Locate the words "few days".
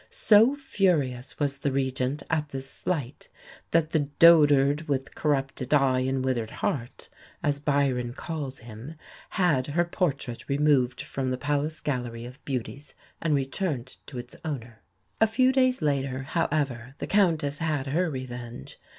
15.27-15.83